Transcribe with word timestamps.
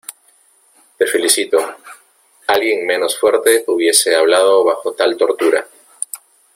Te 0.97 1.05
felicito. 1.05 1.59
Alguien 2.47 2.87
menos 2.87 3.19
fuerte 3.19 3.63
hubiese 3.67 4.15
hablado 4.15 4.63
bajo 4.63 4.93
tal 4.93 5.15
tortura. 5.15 5.67